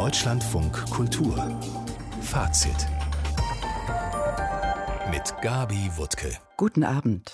[0.00, 1.36] Deutschlandfunk Kultur
[2.22, 2.88] Fazit
[5.10, 6.38] mit Gabi Wuttke.
[6.56, 7.30] Guten Abend.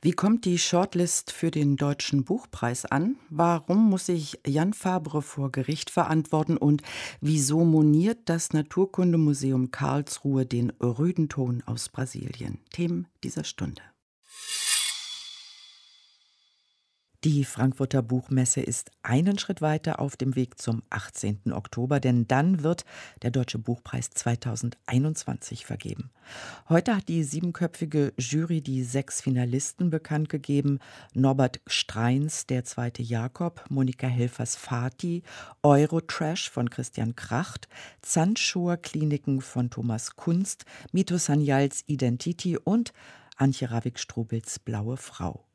[0.00, 3.16] Wie kommt die Shortlist für den Deutschen Buchpreis an?
[3.30, 6.56] Warum muss sich Jan Fabre vor Gericht verantworten?
[6.56, 6.82] Und
[7.20, 12.60] wieso moniert das Naturkundemuseum Karlsruhe den Rüdenton aus Brasilien?
[12.70, 13.82] Themen dieser Stunde.
[17.24, 21.54] Die Frankfurter Buchmesse ist einen Schritt weiter auf dem Weg zum 18.
[21.54, 22.84] Oktober, denn dann wird
[23.22, 26.10] der Deutsche Buchpreis 2021 vergeben.
[26.68, 30.80] Heute hat die siebenköpfige Jury die sechs Finalisten bekannt gegeben.
[31.14, 35.22] Norbert Streins, der zweite Jakob, Monika Helfers Fati,
[35.62, 37.68] Eurotrash von Christian Kracht,
[38.02, 42.92] Zandschuher Kliniken von Thomas Kunst, Mito Sanyals Identity und
[43.38, 45.46] Antje Ravik-Strubels Blaue Frau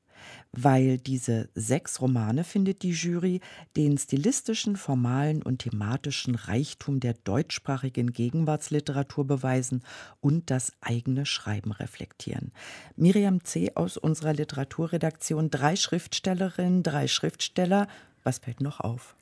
[0.52, 3.42] weil diese sechs Romane, findet die Jury,
[3.76, 9.84] den stilistischen, formalen und thematischen Reichtum der deutschsprachigen Gegenwartsliteratur beweisen
[10.22, 12.52] und das eigene Schreiben reflektieren.
[12.96, 13.72] Miriam C.
[13.76, 17.88] aus unserer Literaturredaktion, drei Schriftstellerinnen, drei Schriftsteller.
[18.24, 19.16] Was fällt noch auf?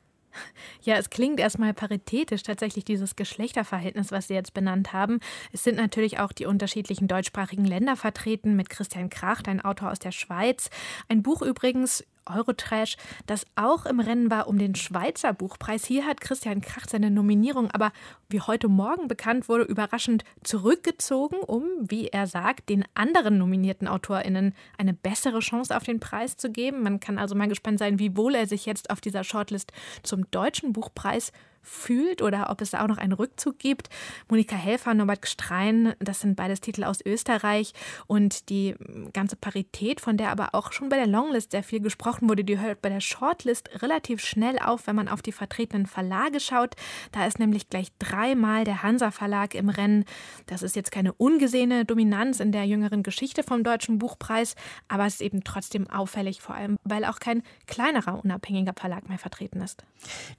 [0.82, 5.20] Ja, es klingt erstmal paritätisch, tatsächlich dieses Geschlechterverhältnis, was Sie jetzt benannt haben.
[5.52, 9.98] Es sind natürlich auch die unterschiedlichen deutschsprachigen Länder vertreten, mit Christian Kracht, ein Autor aus
[9.98, 10.70] der Schweiz.
[11.08, 15.84] Ein Buch übrigens Eurotrash, das auch im Rennen war um den Schweizer Buchpreis.
[15.84, 17.92] Hier hat Christian Kracht seine Nominierung aber,
[18.28, 24.54] wie heute Morgen bekannt wurde, überraschend zurückgezogen, um, wie er sagt, den anderen nominierten AutorInnen
[24.76, 26.82] eine bessere Chance auf den Preis zu geben.
[26.82, 30.30] Man kann also mal gespannt sein, wie wohl er sich jetzt auf dieser Shortlist zum
[30.30, 31.32] Deutschen Buchpreis
[31.68, 33.88] fühlt oder ob es da auch noch einen Rückzug gibt.
[34.28, 37.72] Monika Helfer, Norbert Gstrein, das sind beides Titel aus Österreich
[38.06, 38.74] und die
[39.12, 42.58] ganze Parität, von der aber auch schon bei der Longlist sehr viel gesprochen wurde, die
[42.58, 46.74] hört bei der Shortlist relativ schnell auf, wenn man auf die vertretenen Verlage schaut.
[47.12, 50.04] Da ist nämlich gleich dreimal der Hansa Verlag im Rennen.
[50.46, 54.54] Das ist jetzt keine ungesehene Dominanz in der jüngeren Geschichte vom Deutschen Buchpreis,
[54.88, 59.18] aber es ist eben trotzdem auffällig, vor allem weil auch kein kleinerer unabhängiger Verlag mehr
[59.18, 59.84] vertreten ist.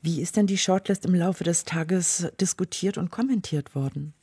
[0.01, 4.13] Wie ist denn die Shortlist im Laufe des Tages diskutiert und kommentiert worden?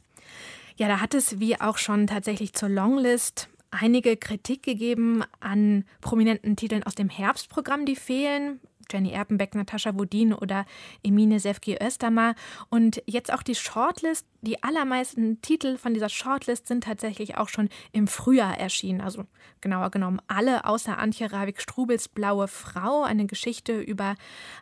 [0.77, 6.57] Ja, da hat es wie auch schon tatsächlich zur Longlist einige Kritik gegeben an prominenten
[6.57, 8.61] Titeln aus dem Herbstprogramm, die fehlen.
[8.91, 10.65] Jenny Erpenbeck, Natascha Wodin oder
[11.03, 12.35] Emine Sefki Östermar.
[12.71, 14.27] Und jetzt auch die Shortlist.
[14.43, 19.01] Die allermeisten Titel von dieser Shortlist sind tatsächlich auch schon im Frühjahr erschienen.
[19.01, 19.25] Also
[19.61, 24.15] genauer genommen alle, außer Antje Ravik-Strubels Blaue Frau, eine Geschichte über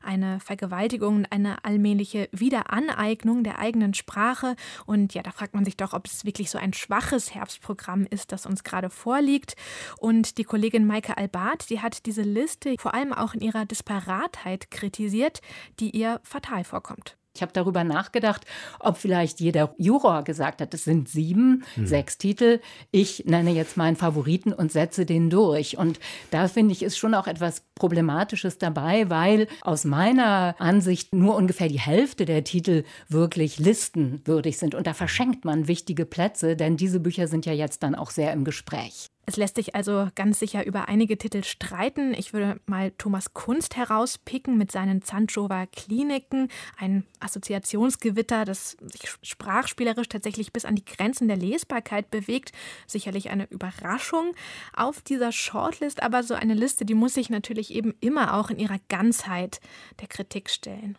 [0.03, 4.57] eine Vergewaltigung und eine allmähliche Wiederaneignung der eigenen Sprache.
[4.87, 8.33] Und ja, da fragt man sich doch, ob es wirklich so ein schwaches Herbstprogramm ist,
[8.33, 9.55] das uns gerade vorliegt.
[9.99, 14.14] Und die Kollegin Maike Albart, die hat diese Liste vor allem auch in ihrer Disparat
[14.15, 15.41] Gradheit kritisiert,
[15.81, 17.17] die ihr fatal vorkommt.
[17.37, 18.47] Ich habe darüber nachgedacht,
[18.79, 21.87] ob vielleicht jeder Juror gesagt hat, es sind sieben, mhm.
[21.89, 22.61] sechs Titel.
[22.93, 25.77] Ich nenne jetzt meinen Favoriten und setze den durch.
[25.77, 25.99] Und
[26.31, 31.67] da finde ich, ist schon auch etwas Problematisches dabei, weil aus meiner Ansicht nur ungefähr
[31.67, 34.77] die Hälfte der Titel wirklich listenwürdig sind.
[34.77, 38.33] Und da verschenkt man wichtige Plätze, denn diese Bücher sind ja jetzt dann auch sehr
[38.33, 39.09] im Gespräch.
[39.27, 42.13] Es lässt sich also ganz sicher über einige Titel streiten.
[42.15, 50.09] Ich würde mal Thomas Kunst herauspicken mit seinen Zandschower Kliniken, ein Assoziationsgewitter, das sich sprachspielerisch
[50.09, 52.53] tatsächlich bis an die Grenzen der Lesbarkeit bewegt.
[52.87, 54.35] Sicherlich eine Überraschung
[54.77, 58.59] auf dieser Shortlist, aber so eine Liste, die muss sich natürlich eben immer auch in
[58.59, 59.61] ihrer Ganzheit
[60.01, 60.99] der Kritik stellen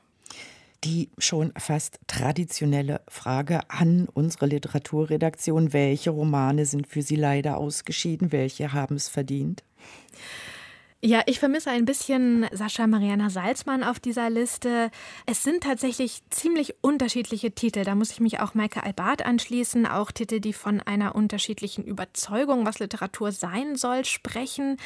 [0.85, 5.73] die schon fast traditionelle Frage an unsere Literaturredaktion.
[5.73, 8.31] Welche Romane sind für Sie leider ausgeschieden?
[8.31, 9.63] Welche haben es verdient?
[11.05, 14.89] Ja, ich vermisse ein bisschen Sascha Mariana Salzmann auf dieser Liste.
[15.27, 17.83] Es sind tatsächlich ziemlich unterschiedliche Titel.
[17.83, 19.85] Da muss ich mich auch Maike Albart anschließen.
[19.85, 24.77] Auch Titel, die von einer unterschiedlichen Überzeugung, was Literatur sein soll, sprechen.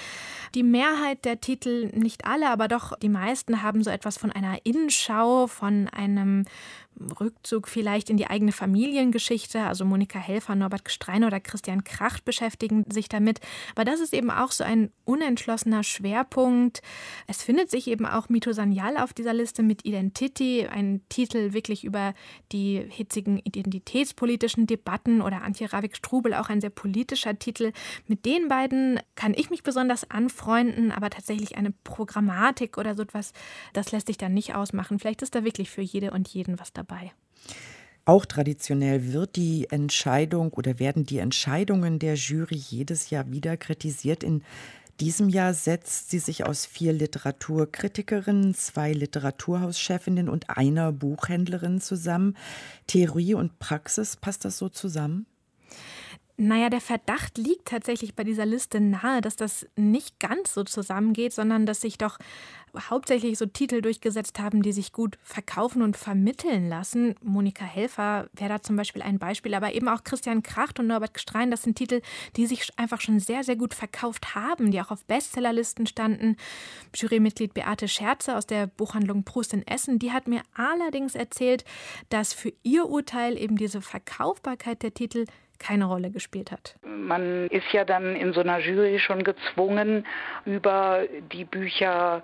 [0.55, 4.65] Die Mehrheit der Titel, nicht alle, aber doch die meisten, haben so etwas von einer
[4.65, 6.43] Innenschau, von einem
[7.19, 9.61] Rückzug vielleicht in die eigene Familiengeschichte.
[9.61, 13.39] Also Monika Helfer, Norbert Gestrein oder Christian Kracht beschäftigen sich damit.
[13.75, 16.81] Aber das ist eben auch so ein unentschlossener Schwerpunkt.
[17.27, 18.51] Es findet sich eben auch Mito
[18.97, 22.13] auf dieser Liste mit Identity, ein Titel wirklich über
[22.51, 27.71] die hitzigen identitätspolitischen Debatten oder Antje Ravik-Strubel, auch ein sehr politischer Titel.
[28.07, 33.33] Mit den beiden kann ich mich besonders anfreunden, aber tatsächlich eine Programmatik oder so etwas,
[33.73, 34.99] das lässt sich dann nicht ausmachen.
[34.99, 37.11] Vielleicht ist da wirklich für jede und jeden was dabei dabei.
[38.05, 44.23] Auch traditionell wird die Entscheidung oder werden die Entscheidungen der Jury jedes Jahr wieder kritisiert.
[44.23, 44.41] In
[44.99, 52.35] diesem Jahr setzt sie sich aus vier Literaturkritikerinnen, zwei Literaturhauschefinnen und einer Buchhändlerin zusammen.
[52.87, 55.27] Theorie und Praxis, passt das so zusammen?
[56.41, 61.33] Naja, der Verdacht liegt tatsächlich bei dieser Liste nahe, dass das nicht ganz so zusammengeht,
[61.33, 62.17] sondern dass sich doch
[62.89, 67.15] hauptsächlich so Titel durchgesetzt haben, die sich gut verkaufen und vermitteln lassen.
[67.21, 71.13] Monika Helfer wäre da zum Beispiel ein Beispiel, aber eben auch Christian Kracht und Norbert
[71.13, 71.99] Gstrein, das sind Titel,
[72.37, 76.37] die sich einfach schon sehr, sehr gut verkauft haben, die auch auf Bestsellerlisten standen.
[76.95, 81.65] Jurymitglied Beate Scherze aus der Buchhandlung Proust in Essen, die hat mir allerdings erzählt,
[82.07, 85.25] dass für ihr Urteil eben diese Verkaufbarkeit der Titel
[85.59, 86.75] keine Rolle gespielt hat.
[86.83, 90.05] Man ist ja dann in so einer Jury schon gezwungen,
[90.45, 92.23] über die Bücher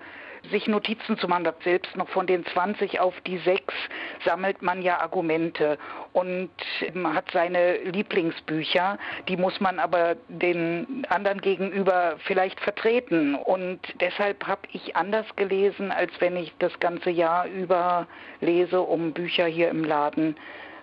[0.51, 1.47] sich Notizen zu machen.
[1.63, 3.73] Selbst noch von den 20 auf die 6
[4.23, 5.77] sammelt man ja Argumente
[6.13, 6.49] und
[6.93, 8.97] man hat seine Lieblingsbücher.
[9.27, 13.35] Die muss man aber den anderen gegenüber vielleicht vertreten.
[13.35, 18.07] Und deshalb habe ich anders gelesen, als wenn ich das ganze Jahr über
[18.41, 20.35] lese, um Bücher hier im Laden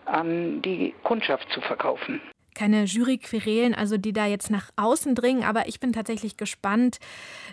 [0.05, 2.21] an die Kundschaft zu verkaufen
[2.55, 6.99] keine Juryquerelen, also die da jetzt nach außen dringen, aber ich bin tatsächlich gespannt,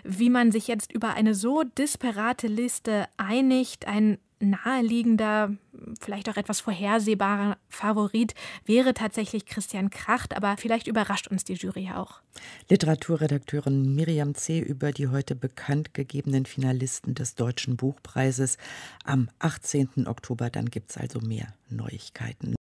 [0.04, 3.86] wie man sich jetzt über eine so disparate Liste einigt.
[3.86, 5.52] Ein naheliegender,
[6.00, 11.90] vielleicht auch etwas vorhersehbarer Favorit wäre tatsächlich Christian Kracht, aber vielleicht überrascht uns die Jury
[11.94, 12.20] auch.
[12.68, 14.58] Literaturredakteurin Miriam C.
[14.60, 18.56] über die heute bekannt gegebenen Finalisten des Deutschen Buchpreises.
[19.04, 20.06] Am 18.
[20.06, 22.54] Oktober dann gibt es also mehr Neuigkeiten.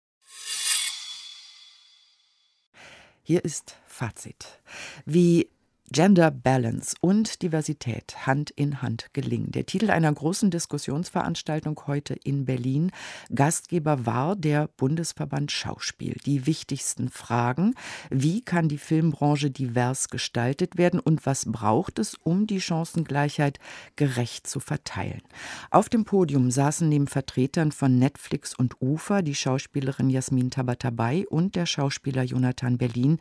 [3.28, 4.58] Hier ist Fazit.
[5.04, 5.50] Wie
[5.90, 9.52] Gender Balance und Diversität Hand in Hand gelingen.
[9.52, 12.90] Der Titel einer großen Diskussionsveranstaltung heute in Berlin.
[13.34, 16.16] Gastgeber war der Bundesverband Schauspiel.
[16.26, 17.74] Die wichtigsten Fragen,
[18.10, 23.58] wie kann die Filmbranche divers gestaltet werden und was braucht es, um die Chancengleichheit
[23.96, 25.22] gerecht zu verteilen.
[25.70, 31.56] Auf dem Podium saßen neben Vertretern von Netflix und UFA die Schauspielerin Jasmin Tabatabai und
[31.56, 33.18] der Schauspieler Jonathan Berlin,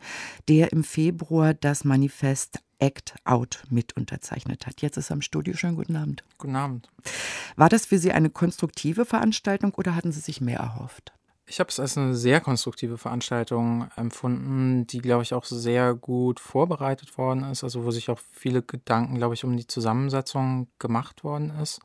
[0.48, 4.82] der im Februar das Manifest Act Out mit unterzeichnet hat.
[4.82, 5.54] Jetzt ist er im Studio.
[5.54, 6.24] Schönen guten Abend.
[6.38, 6.88] Guten Abend.
[7.56, 11.12] War das für Sie eine konstruktive Veranstaltung oder hatten Sie sich mehr erhofft?
[11.50, 16.40] Ich habe es als eine sehr konstruktive Veranstaltung empfunden, die, glaube ich, auch sehr gut
[16.40, 21.24] vorbereitet worden ist, also wo sich auch viele Gedanken, glaube ich, um die Zusammensetzung gemacht
[21.24, 21.80] worden ist.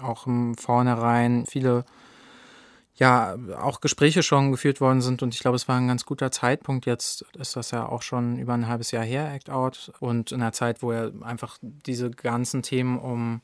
[0.00, 1.84] Auch im Vornherein viele
[2.96, 6.30] ja auch Gespräche schon geführt worden sind und ich glaube, es war ein ganz guter
[6.30, 6.86] Zeitpunkt.
[6.86, 10.40] Jetzt ist das ja auch schon über ein halbes Jahr her, Act Out, und in
[10.40, 13.40] einer Zeit, wo ja einfach diese ganzen Themen um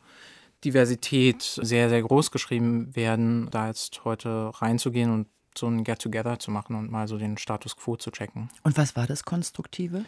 [0.65, 5.27] Diversität sehr, sehr groß geschrieben werden, da jetzt heute reinzugehen und
[5.57, 8.51] so ein Get-Together zu machen und mal so den Status quo zu checken.
[8.63, 10.05] Und was war das Konstruktive?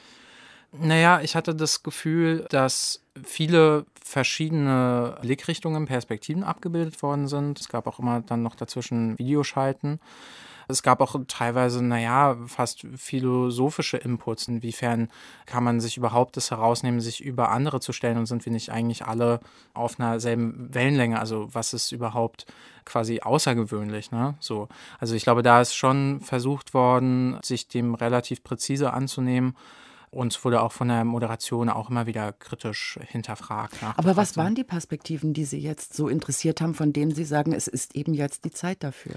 [0.74, 7.60] Naja, ich hatte das Gefühl, dass viele verschiedene Blickrichtungen, Perspektiven abgebildet worden sind.
[7.60, 10.00] Es gab auch immer dann noch dazwischen Videoschalten.
[10.68, 14.48] Es gab auch teilweise, naja, fast philosophische Inputs.
[14.48, 15.10] Inwiefern
[15.44, 18.70] kann man sich überhaupt das herausnehmen, sich über andere zu stellen und sind wir nicht
[18.70, 19.40] eigentlich alle
[19.74, 21.18] auf einer selben Wellenlänge?
[21.18, 22.46] Also was ist überhaupt
[22.86, 24.10] quasi außergewöhnlich?
[24.10, 24.34] Ne?
[24.40, 24.68] So.
[24.98, 29.54] Also ich glaube, da ist schon versucht worden, sich dem relativ präzise anzunehmen
[30.12, 33.76] uns wurde auch von der Moderation auch immer wieder kritisch hinterfragt.
[33.96, 37.52] Aber was waren die Perspektiven, die Sie jetzt so interessiert haben, von denen Sie sagen,
[37.52, 39.16] es ist eben jetzt die Zeit dafür?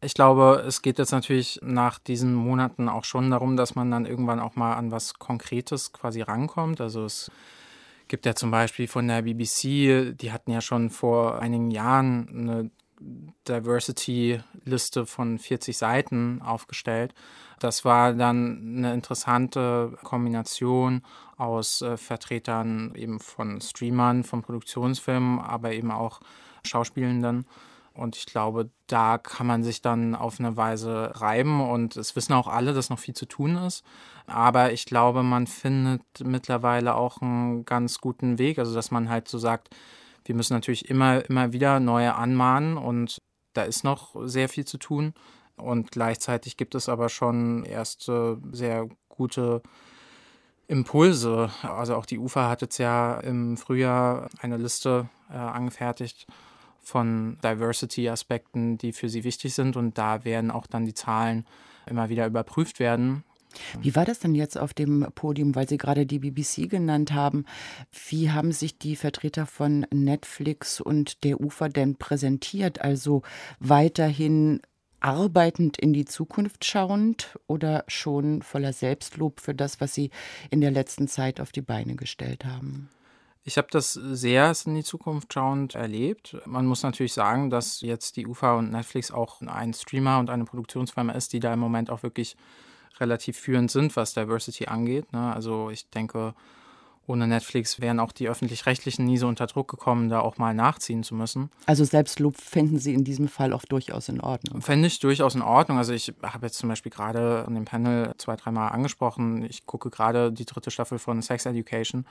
[0.00, 4.06] Ich glaube, es geht jetzt natürlich nach diesen Monaten auch schon darum, dass man dann
[4.06, 6.80] irgendwann auch mal an was Konkretes quasi rankommt.
[6.80, 7.30] Also es
[8.08, 12.70] gibt ja zum Beispiel von der BBC, die hatten ja schon vor einigen Jahren eine
[13.48, 17.14] Diversity-Liste von 40 Seiten aufgestellt.
[17.58, 21.02] Das war dann eine interessante Kombination
[21.36, 26.20] aus äh, Vertretern eben von Streamern, von Produktionsfilmen, aber eben auch
[26.64, 27.46] Schauspielenden.
[27.94, 32.32] Und ich glaube, da kann man sich dann auf eine Weise reiben und es wissen
[32.32, 33.84] auch alle, dass noch viel zu tun ist.
[34.26, 38.58] Aber ich glaube, man findet mittlerweile auch einen ganz guten Weg.
[38.58, 39.68] Also, dass man halt so sagt,
[40.24, 43.18] wir müssen natürlich immer, immer wieder neue anmahnen und
[43.52, 45.14] da ist noch sehr viel zu tun.
[45.56, 49.62] Und gleichzeitig gibt es aber schon erste sehr gute
[50.66, 51.50] Impulse.
[51.62, 56.26] Also auch die UFA hat jetzt ja im Frühjahr eine Liste äh, angefertigt
[56.80, 59.76] von Diversity-Aspekten, die für sie wichtig sind.
[59.76, 61.46] Und da werden auch dann die Zahlen
[61.86, 63.24] immer wieder überprüft werden.
[63.80, 67.44] Wie war das denn jetzt auf dem Podium, weil Sie gerade die BBC genannt haben?
[68.08, 72.80] Wie haben sich die Vertreter von Netflix und der UFA denn präsentiert?
[72.80, 73.22] Also
[73.58, 74.60] weiterhin
[75.00, 80.10] arbeitend in die Zukunft schauend oder schon voller Selbstlob für das, was Sie
[80.50, 82.88] in der letzten Zeit auf die Beine gestellt haben?
[83.44, 86.36] Ich habe das sehr in die Zukunft schauend erlebt.
[86.46, 90.44] Man muss natürlich sagen, dass jetzt die UFA und Netflix auch ein Streamer und eine
[90.44, 92.36] Produktionsfirma ist, die da im Moment auch wirklich
[93.00, 95.12] relativ führend sind, was Diversity angeht.
[95.12, 95.32] Ne?
[95.32, 96.34] Also ich denke,
[97.06, 101.02] ohne Netflix wären auch die öffentlich-rechtlichen nie so unter Druck gekommen, da auch mal nachziehen
[101.02, 101.50] zu müssen.
[101.66, 104.62] Also Selbstlob fänden Sie in diesem Fall auch durchaus in Ordnung?
[104.62, 105.78] Fände ich durchaus in Ordnung.
[105.78, 109.90] Also ich habe jetzt zum Beispiel gerade an dem Panel zwei, dreimal angesprochen, ich gucke
[109.90, 112.06] gerade die dritte Staffel von Sex Education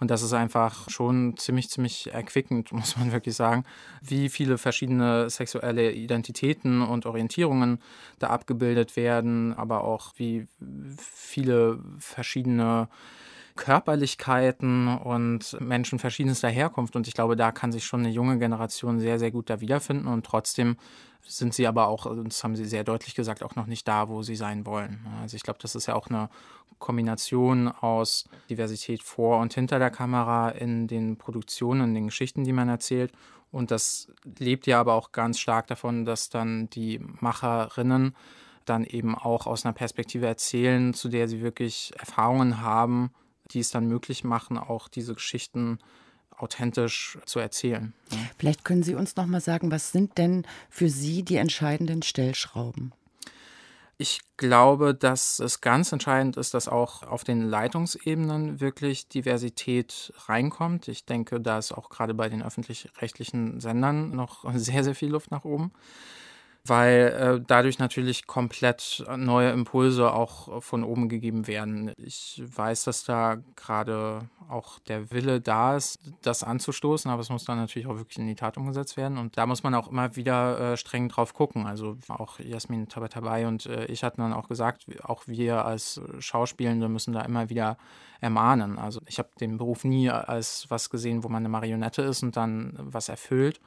[0.00, 3.64] und das ist einfach schon ziemlich, ziemlich erquickend, muss man wirklich sagen,
[4.02, 7.78] wie viele verschiedene sexuelle Identitäten und Orientierungen
[8.18, 10.48] da abgebildet werden, aber auch wie
[10.98, 12.88] viele verschiedene
[13.56, 16.96] Körperlichkeiten und Menschen verschiedenster Herkunft.
[16.96, 20.06] Und ich glaube, da kann sich schon eine junge Generation sehr, sehr gut da wiederfinden.
[20.06, 20.76] Und trotzdem
[21.26, 24.22] sind sie aber auch, das haben sie sehr deutlich gesagt, auch noch nicht da, wo
[24.22, 25.06] sie sein wollen.
[25.20, 26.30] Also ich glaube, das ist ja auch eine
[26.80, 32.52] Kombination aus Diversität vor und hinter der Kamera in den Produktionen, in den Geschichten, die
[32.52, 33.12] man erzählt.
[33.52, 34.08] Und das
[34.38, 38.16] lebt ja aber auch ganz stark davon, dass dann die Macherinnen
[38.64, 43.10] dann eben auch aus einer Perspektive erzählen, zu der sie wirklich Erfahrungen haben,
[43.50, 45.78] die es dann möglich machen, auch diese Geschichten
[46.36, 47.92] authentisch zu erzählen.
[48.38, 52.92] Vielleicht können Sie uns noch mal sagen, was sind denn für Sie die entscheidenden Stellschrauben?
[54.02, 60.88] Ich glaube, dass es ganz entscheidend ist, dass auch auf den Leitungsebenen wirklich Diversität reinkommt.
[60.88, 65.30] Ich denke, da ist auch gerade bei den öffentlich-rechtlichen Sendern noch sehr, sehr viel Luft
[65.30, 65.70] nach oben
[66.64, 71.92] weil äh, dadurch natürlich komplett neue Impulse auch von oben gegeben werden.
[71.96, 77.44] Ich weiß, dass da gerade auch der Wille da ist, das anzustoßen, aber es muss
[77.44, 79.16] dann natürlich auch wirklich in die Tat umgesetzt werden.
[79.16, 81.66] Und da muss man auch immer wieder äh, streng drauf gucken.
[81.66, 86.88] Also auch Jasmin Tabatabai und äh, ich hatten dann auch gesagt, auch wir als Schauspielende
[86.88, 87.78] müssen da immer wieder
[88.20, 88.78] ermahnen.
[88.78, 92.36] Also ich habe den Beruf nie als was gesehen, wo man eine Marionette ist und
[92.36, 93.60] dann was erfüllt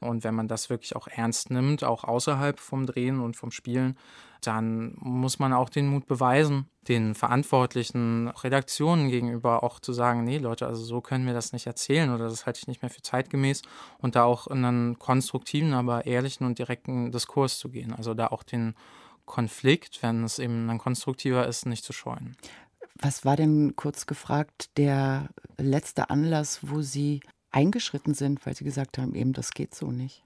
[0.00, 3.96] und wenn man das wirklich auch ernst nimmt, auch außerhalb vom Drehen und vom Spielen,
[4.40, 10.38] dann muss man auch den Mut beweisen, den verantwortlichen Redaktionen gegenüber auch zu sagen, nee
[10.38, 13.02] Leute, also so können wir das nicht erzählen oder das halte ich nicht mehr für
[13.02, 13.62] zeitgemäß
[13.98, 17.92] und da auch in einen konstruktiven, aber ehrlichen und direkten Diskurs zu gehen.
[17.92, 18.74] Also da auch den
[19.26, 22.36] Konflikt, wenn es eben ein konstruktiver ist, nicht zu scheuen.
[23.00, 28.98] Was war denn kurz gefragt der letzte Anlass, wo Sie eingeschritten sind, weil sie gesagt
[28.98, 30.22] haben, eben das geht so nicht.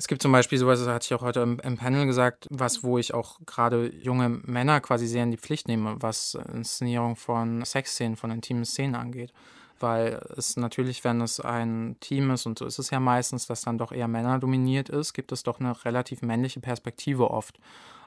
[0.00, 2.84] Es gibt zum Beispiel sowas, das hatte ich auch heute im, im, Panel gesagt, was,
[2.84, 7.64] wo ich auch gerade junge Männer quasi sehr in die Pflicht nehme, was Inszenierung von
[7.64, 9.32] Sexszenen, von intimen Szenen angeht.
[9.80, 13.62] Weil es natürlich, wenn es ein Team ist, und so ist es ja meistens, das
[13.62, 17.58] dann doch eher Männer dominiert ist, gibt es doch eine relativ männliche Perspektive oft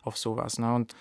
[0.03, 0.59] auf sowas.
[0.59, 0.73] Ne?
[0.73, 0.95] Und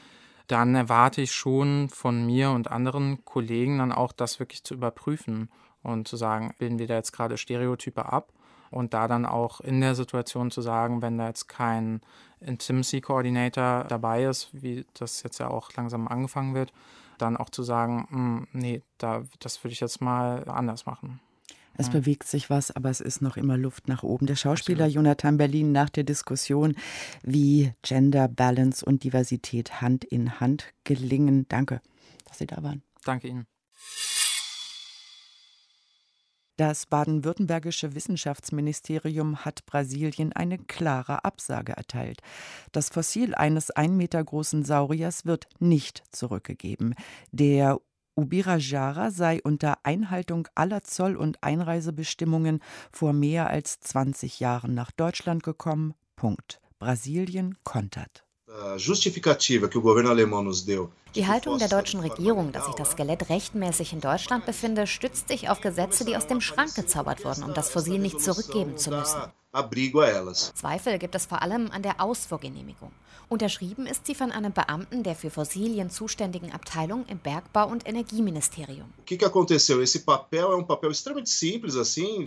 [0.48, 5.50] dann erwarte ich schon von mir und anderen Kollegen dann auch, das wirklich zu überprüfen
[5.82, 8.32] und zu sagen, bilden wir da jetzt gerade Stereotype ab
[8.70, 12.00] und da dann auch in der Situation zu sagen, wenn da jetzt kein
[12.40, 16.72] Intimacy Coordinator dabei ist, wie das jetzt ja auch langsam angefangen wird,
[17.18, 21.20] dann auch zu sagen, hm, nee, da, das würde ich jetzt mal anders machen.
[21.76, 21.92] Es ja.
[21.92, 24.26] bewegt sich was, aber es ist noch immer Luft nach oben.
[24.26, 25.06] Der Schauspieler Absolut.
[25.06, 26.76] Jonathan Berlin nach der Diskussion,
[27.22, 31.46] wie Gender Balance und Diversität Hand in Hand gelingen.
[31.48, 31.80] Danke,
[32.26, 32.82] dass Sie da waren.
[33.04, 33.46] Danke Ihnen.
[36.60, 42.20] Das baden-württembergische Wissenschaftsministerium hat Brasilien eine klare Absage erteilt.
[42.70, 46.94] Das Fossil eines ein Meter großen Sauriers wird nicht zurückgegeben.
[47.32, 47.80] Der
[48.14, 52.60] Ubirajara sei unter Einhaltung aller Zoll- und Einreisebestimmungen
[52.92, 55.94] vor mehr als 20 Jahren nach Deutschland gekommen.
[56.14, 56.60] Punkt.
[56.78, 58.26] Brasilien kontert.
[61.16, 65.48] Die Haltung der deutschen Regierung, dass sich das Skelett rechtmäßig in Deutschland befinde, stützt sich
[65.48, 69.20] auf Gesetze, die aus dem Schrank gezaubert wurden, um das Fossil nicht zurückgeben zu müssen.
[70.54, 72.92] Zweifel gibt es vor allem an der Ausfuhrgenehmigung.
[73.28, 78.92] Unterschrieben ist sie von einem Beamten der für Fossilien zuständigen Abteilung im Bergbau- und Energieministerium.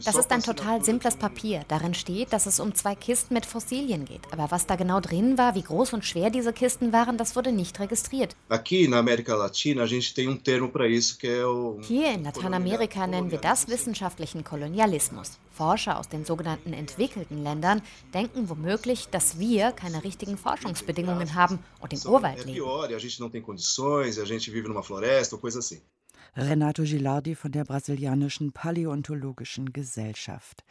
[0.05, 1.65] Das ist ein total simples Papier.
[1.67, 4.21] Darin steht, dass es um zwei Kisten mit Fossilien geht.
[4.31, 7.51] Aber was da genau drin war, wie groß und schwer diese Kisten waren, das wurde
[7.51, 8.37] nicht registriert.
[11.81, 15.37] Hier in Lateinamerika nennen wir das wissenschaftlichen Kolonialismus.
[15.51, 17.83] Forscher aus den sogenannten entwickelten Ländern
[18.15, 22.57] denken womöglich, dass wir keine richtigen Forschungsbedingungen haben und im Urwald leben.
[26.35, 30.63] Renato Gilardi von der brasilianischen Paläontologischen Gesellschaft.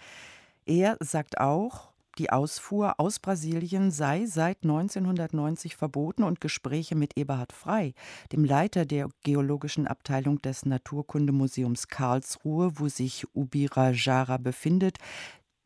[0.67, 7.53] Er sagt auch, die Ausfuhr aus Brasilien sei seit 1990 verboten und Gespräche mit Eberhard
[7.53, 7.95] Frei,
[8.33, 14.99] dem Leiter der geologischen Abteilung des Naturkundemuseums Karlsruhe, wo sich Ubirajara befindet,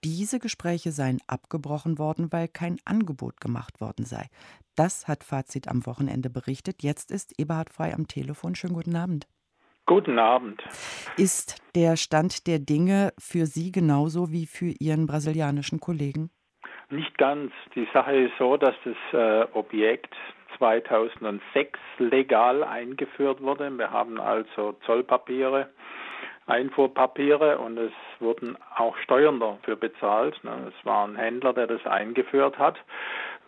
[0.05, 4.29] diese Gespräche seien abgebrochen worden, weil kein Angebot gemacht worden sei.
[4.77, 6.83] Das hat Fazit am Wochenende berichtet.
[6.83, 8.55] Jetzt ist Eberhard Frei am Telefon.
[8.55, 9.27] Schönen guten Abend.
[9.87, 10.63] Guten Abend.
[11.17, 16.31] Ist der Stand der Dinge für Sie genauso wie für Ihren brasilianischen Kollegen?
[16.89, 17.53] Nicht ganz.
[17.75, 20.15] Die Sache ist so, dass das äh, Objekt
[20.57, 23.71] 2006 legal eingeführt wurde.
[23.77, 25.69] Wir haben also Zollpapiere,
[26.47, 30.43] Einfuhrpapiere und es wurden auch Steuern dafür bezahlt.
[30.45, 30.73] Ne?
[30.73, 32.79] Es war ein Händler, der das eingeführt hat.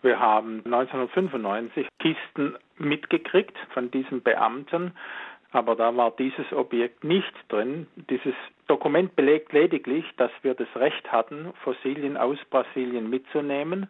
[0.01, 4.93] Wir haben 1995 Kisten mitgekriegt von diesem Beamten,
[5.51, 7.87] aber da war dieses Objekt nicht drin.
[8.09, 8.35] Dieses
[8.67, 13.89] Dokument belegt lediglich, dass wir das Recht hatten, Fossilien aus Brasilien mitzunehmen.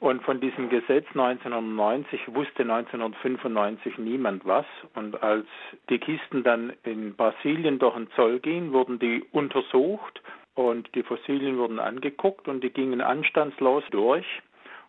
[0.00, 4.66] Und von diesem Gesetz 1990 wusste 1995 niemand was.
[4.94, 5.46] Und als
[5.90, 10.20] die Kisten dann in Brasilien durch den Zoll gingen, wurden die untersucht
[10.56, 14.26] und die Fossilien wurden angeguckt und die gingen anstandslos durch.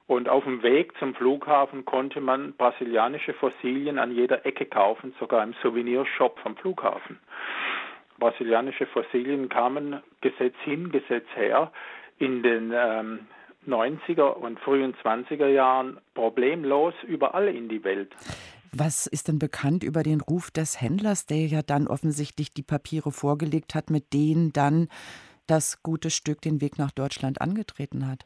[0.07, 5.43] Und auf dem Weg zum Flughafen konnte man brasilianische Fossilien an jeder Ecke kaufen, sogar
[5.43, 7.19] im Souvenirshop vom Flughafen.
[8.17, 11.71] Brasilianische Fossilien kamen Gesetz hin, Gesetz her
[12.17, 13.27] in den ähm,
[13.67, 18.15] 90er und frühen 20er Jahren problemlos überall in die Welt.
[18.71, 23.11] Was ist denn bekannt über den Ruf des Händlers, der ja dann offensichtlich die Papiere
[23.11, 24.87] vorgelegt hat, mit denen dann
[25.47, 28.25] das gute Stück den Weg nach Deutschland angetreten hat?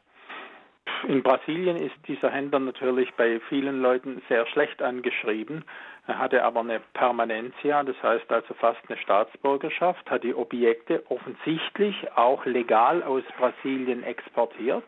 [1.08, 5.64] In Brasilien ist dieser Händler natürlich bei vielen Leuten sehr schlecht angeschrieben.
[6.06, 11.96] Er hatte aber eine Permanentia, das heißt also fast eine Staatsbürgerschaft, hat die Objekte offensichtlich
[12.16, 14.84] auch legal aus Brasilien exportiert.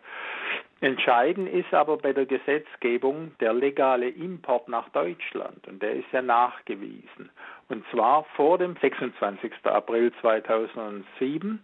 [0.81, 6.21] Entscheidend ist aber bei der Gesetzgebung der legale Import nach Deutschland und der ist ja
[6.21, 7.31] nachgewiesen.
[7.69, 9.53] Und zwar vor dem 26.
[9.65, 11.63] April 2007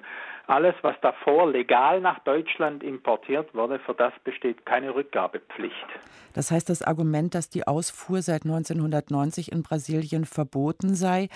[0.50, 5.87] alles, was davor legal nach Deutschland importiert wurde, für das besteht keine Rückgabepflicht.
[6.35, 11.29] Das heißt, das Argument, dass die Ausfuhr seit 1990 in Brasilien verboten sei,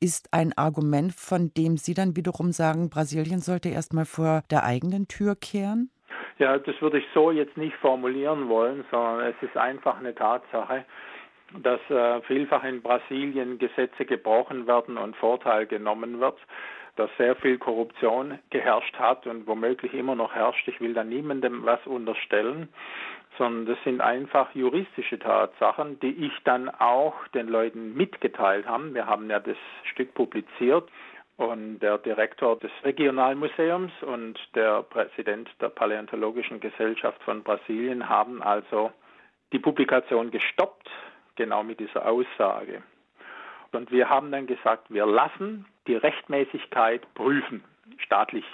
[0.00, 4.64] ist ein Argument, von dem Sie dann wiederum sagen, Brasilien sollte erst mal vor der
[4.64, 5.90] eigenen Tür kehren?
[6.38, 10.84] Ja, das würde ich so jetzt nicht formulieren wollen, sondern es ist einfach eine Tatsache,
[11.62, 16.38] dass äh, vielfach in Brasilien Gesetze gebrochen werden und Vorteil genommen wird
[16.96, 20.68] dass sehr viel Korruption geherrscht hat und womöglich immer noch herrscht.
[20.68, 22.68] Ich will da niemandem was unterstellen,
[23.38, 28.92] sondern das sind einfach juristische Tatsachen, die ich dann auch den Leuten mitgeteilt habe.
[28.94, 30.88] Wir haben ja das Stück publiziert
[31.36, 38.92] und der Direktor des Regionalmuseums und der Präsident der Paläontologischen Gesellschaft von Brasilien haben also
[39.52, 40.90] die Publikation gestoppt,
[41.36, 42.82] genau mit dieser Aussage.
[43.72, 47.64] Und wir haben dann gesagt, wir lassen die Rechtmäßigkeit prüfen,
[47.98, 48.44] staatlich.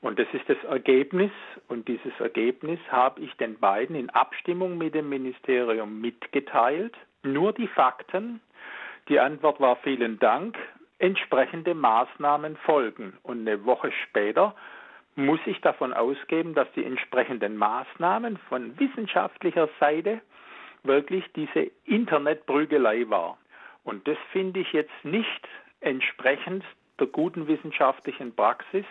[0.00, 1.32] Und das ist das Ergebnis.
[1.66, 6.96] Und dieses Ergebnis habe ich den beiden in Abstimmung mit dem Ministerium mitgeteilt.
[7.22, 8.40] Nur die Fakten.
[9.08, 10.56] Die Antwort war vielen Dank.
[10.98, 13.16] Entsprechende Maßnahmen folgen.
[13.22, 14.54] Und eine Woche später
[15.16, 20.20] muss ich davon ausgehen, dass die entsprechenden Maßnahmen von wissenschaftlicher Seite
[20.84, 23.36] wirklich diese Internetprügelei war.
[23.88, 25.48] Und das finde ich jetzt nicht
[25.80, 26.62] entsprechend
[27.00, 28.84] der guten wissenschaftlichen Praxis.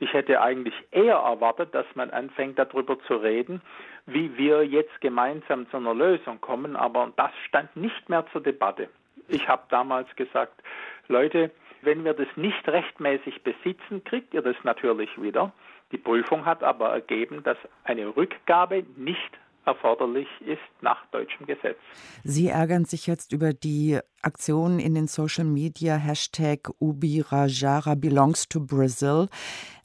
[0.00, 3.62] Ich hätte eigentlich eher erwartet, dass man anfängt darüber zu reden,
[4.06, 8.88] wie wir jetzt gemeinsam zu einer Lösung kommen, aber das stand nicht mehr zur Debatte.
[9.28, 10.60] Ich habe damals gesagt,
[11.06, 15.52] Leute, wenn wir das nicht rechtmäßig besitzen, kriegt ihr das natürlich wieder.
[15.92, 19.30] Die Prüfung hat aber ergeben, dass eine Rückgabe nicht
[19.70, 21.78] erforderlich ist nach deutschem Gesetz.
[22.24, 28.60] Sie ärgern sich jetzt über die Aktionen in den Social Media, Hashtag Ubirajara belongs to
[28.60, 29.28] Brazil.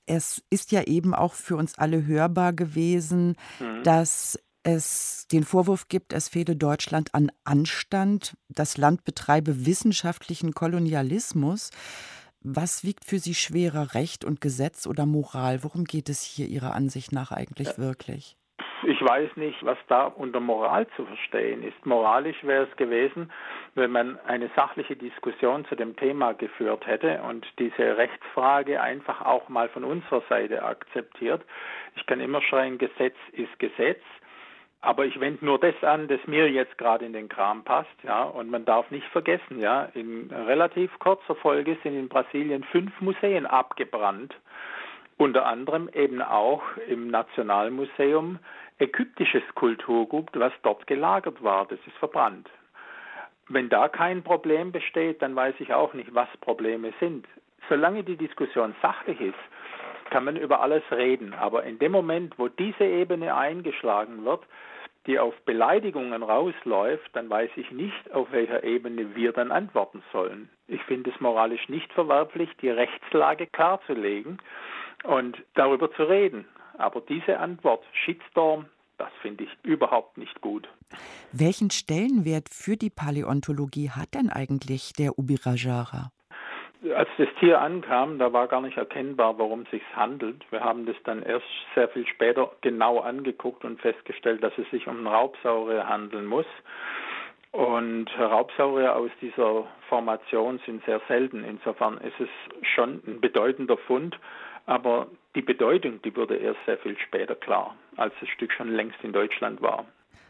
[0.05, 3.83] Es ist ja eben auch für uns alle hörbar gewesen, mhm.
[3.83, 11.69] dass es den Vorwurf gibt, es fehle Deutschland an Anstand, das Land betreibe wissenschaftlichen Kolonialismus.
[12.41, 15.63] Was wiegt für Sie schwerer, Recht und Gesetz oder Moral?
[15.63, 17.77] Worum geht es hier Ihrer Ansicht nach eigentlich ja.
[17.77, 18.37] wirklich?
[18.83, 21.85] Ich weiß nicht, was da unter Moral zu verstehen ist.
[21.85, 23.31] Moralisch wäre es gewesen,
[23.73, 29.49] wenn man eine sachliche Diskussion zu dem Thema geführt hätte und diese Rechtsfrage einfach auch
[29.49, 31.41] mal von unserer Seite akzeptiert.
[31.95, 34.01] Ich kann immer schreien, Gesetz ist Gesetz.
[34.81, 38.23] Aber ich wende nur das an, das mir jetzt gerade in den Kram passt, ja.
[38.23, 43.47] Und man darf nicht vergessen, ja, in relativ kurzer Folge sind in Brasilien fünf Museen
[43.47, 44.35] abgebrannt
[45.17, 48.39] unter anderem eben auch im Nationalmuseum
[48.79, 51.65] ägyptisches Kulturgut, was dort gelagert war.
[51.65, 52.49] Das ist verbrannt.
[53.47, 57.27] Wenn da kein Problem besteht, dann weiß ich auch nicht, was Probleme sind.
[57.69, 59.35] Solange die Diskussion sachlich ist,
[60.09, 61.33] kann man über alles reden.
[61.33, 64.41] Aber in dem Moment, wo diese Ebene eingeschlagen wird,
[65.05, 70.49] die auf Beleidigungen rausläuft, dann weiß ich nicht, auf welcher Ebene wir dann antworten sollen.
[70.67, 74.39] Ich finde es moralisch nicht verwerflich, die Rechtslage klarzulegen
[75.03, 76.47] und darüber zu reden.
[76.77, 78.65] Aber diese Antwort, Shitstorm,
[78.97, 80.67] das finde ich überhaupt nicht gut.
[81.31, 86.11] Welchen Stellenwert für die Paläontologie hat denn eigentlich der Ubirajara?
[86.95, 90.45] Als das Tier ankam, da war gar nicht erkennbar, worum es sich handelt.
[90.51, 94.87] Wir haben das dann erst sehr viel später genau angeguckt und festgestellt, dass es sich
[94.87, 96.45] um einen Raubsaurier handeln muss.
[97.51, 101.43] Und Raubsaurier aus dieser Formation sind sehr selten.
[101.43, 102.29] Insofern ist es
[102.75, 104.19] schon ein bedeutender Fund.
[104.65, 108.97] Aber die Bedeutung, die wurde erst sehr viel später klar, als das Stück schon längst
[109.03, 109.85] in Deutschland war.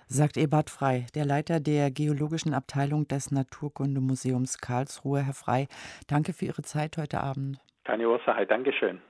[0.08, 5.22] Sagt Ebert Frei, der Leiter der geologischen Abteilung des Naturkundemuseums Karlsruhe.
[5.24, 5.68] Herr Frei,
[6.08, 7.58] danke für Ihre Zeit heute Abend.
[7.86, 9.02] Keine Ursache, Dankeschön.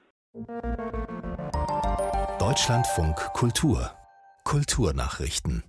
[2.40, 3.92] Deutschlandfunk Kultur
[4.44, 5.64] Kulturnachrichten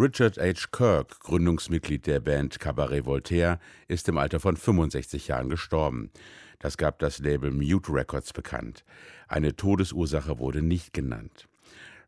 [0.00, 0.68] Richard H.
[0.70, 3.58] Kirk, Gründungsmitglied der Band Cabaret Voltaire,
[3.88, 6.12] ist im Alter von 65 Jahren gestorben.
[6.60, 8.84] Das gab das Label Mute Records bekannt.
[9.26, 11.48] Eine Todesursache wurde nicht genannt.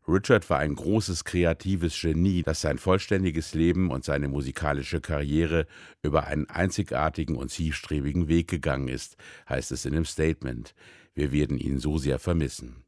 [0.07, 5.67] Richard war ein großes kreatives Genie, das sein vollständiges Leben und seine musikalische Karriere
[6.01, 9.17] über einen einzigartigen und zielstrebigen Weg gegangen ist,
[9.49, 10.75] heißt es in dem Statement.
[11.13, 12.85] Wir werden ihn so sehr vermissen.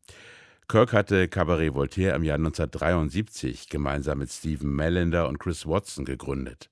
[0.67, 6.69] Kirk hatte Cabaret Voltaire im Jahr 1973 gemeinsam mit Stephen Melander und Chris Watson gegründet.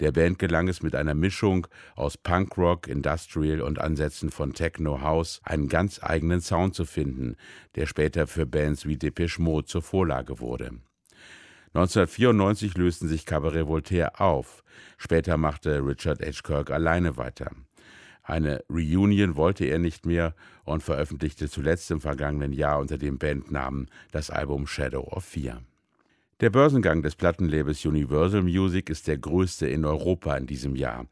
[0.00, 5.40] Der Band gelang es mit einer Mischung aus Punkrock, Industrial und Ansätzen von Techno House
[5.42, 7.36] einen ganz eigenen Sound zu finden,
[7.74, 10.72] der später für Bands wie Depeche Mode zur Vorlage wurde.
[11.74, 14.62] 1994 lösten sich Cabaret Voltaire auf.
[14.98, 16.42] Später machte Richard H.
[16.42, 17.50] Kirk alleine weiter.
[18.26, 20.34] Eine Reunion wollte er nicht mehr
[20.64, 25.62] und veröffentlichte zuletzt im vergangenen Jahr unter dem Bandnamen das Album Shadow of Fear.
[26.40, 31.06] Der Börsengang des Plattenlabels Universal Music ist der größte in Europa in diesem Jahr.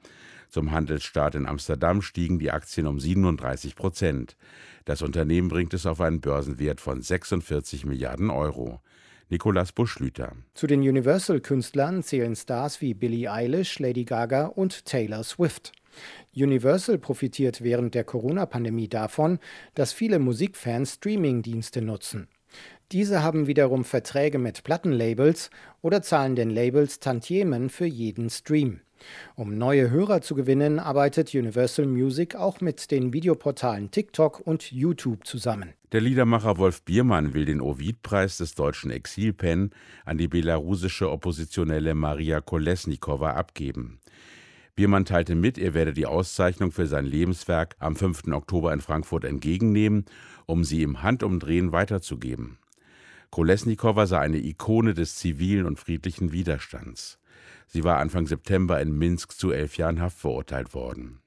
[0.51, 4.37] Zum Handelsstart in Amsterdam stiegen die Aktien um 37 Prozent.
[4.85, 8.81] Das Unternehmen bringt es auf einen Börsenwert von 46 Milliarden Euro.
[9.31, 10.33] Nikolaus Buschlüter.
[10.53, 15.73] Zu den Universal-Künstlern zählen Stars wie Billie Eilish, Lady Gaga und Taylor Swift.
[16.35, 19.39] Universal profitiert während der Corona-Pandemie davon,
[19.75, 22.29] dass viele Musikfans Streaming-Dienste nutzen.
[22.93, 25.51] Diese haben wiederum Verträge mit Plattenlabels
[25.83, 28.81] oder zahlen den Labels Tantiemen für jeden Stream.
[29.35, 35.27] Um neue Hörer zu gewinnen, arbeitet Universal Music auch mit den Videoportalen TikTok und YouTube
[35.27, 35.75] zusammen.
[35.93, 39.71] Der Liedermacher Wolf Biermann will den Ovid-Preis des deutschen Exilpen
[40.05, 44.01] an die belarussische Oppositionelle Maria Kolesnikova abgeben.
[44.77, 48.29] Biermann teilte mit, er werde die Auszeichnung für sein Lebenswerk am 5.
[48.33, 50.05] Oktober in Frankfurt entgegennehmen,
[50.47, 52.59] um sie im Handumdrehen weiterzugeben.
[53.31, 57.21] Kolesnikowa sei eine Ikone des zivilen und friedlichen Widerstands.
[57.69, 61.21] Sie war Anfang September in Minsk zu elf Jahren Haft verurteilt worden.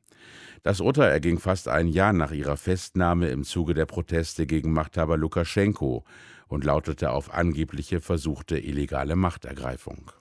[0.63, 5.15] Das Urteil erging fast ein Jahr nach ihrer Festnahme im Zuge der Proteste gegen Machthaber
[5.15, 6.03] Lukaschenko
[6.47, 10.11] und lautete auf angebliche versuchte illegale Machtergreifung.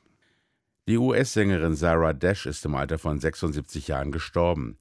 [0.88, 4.78] Die US-Sängerin Sarah Dash ist im Alter von 76 Jahren gestorben.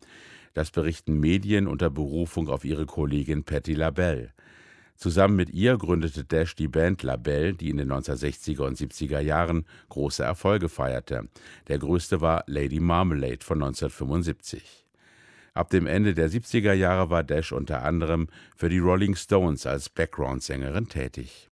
[0.53, 4.31] Das berichten Medien unter Berufung auf ihre Kollegin Patti LaBelle.
[4.95, 9.65] Zusammen mit ihr gründete Dash die Band Labelle, die in den 1960er und 70er Jahren
[9.89, 11.27] große Erfolge feierte.
[11.69, 14.85] Der größte war Lady Marmalade von 1975.
[15.55, 19.89] Ab dem Ende der 70er Jahre war Dash unter anderem für die Rolling Stones als
[19.89, 21.49] Background-Sängerin tätig.